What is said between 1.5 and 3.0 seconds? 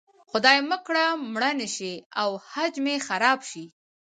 نه شي او حج مې